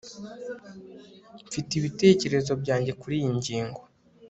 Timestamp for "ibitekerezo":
1.75-2.51